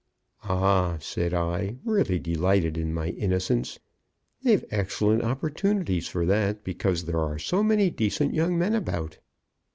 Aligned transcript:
"Ah," 0.45 0.97
said 0.99 1.31
I, 1.31 1.75
really 1.85 2.17
delighted 2.17 2.75
in 2.75 2.91
my 2.91 3.09
innocence. 3.09 3.77
"They've 4.41 4.65
excellent 4.71 5.21
opportunities 5.21 6.07
for 6.07 6.25
that, 6.25 6.63
because 6.63 7.03
there 7.03 7.19
are 7.19 7.37
so 7.37 7.61
many 7.61 7.91
decent 7.91 8.33
young 8.33 8.57
men 8.57 8.73
about." 8.73 9.19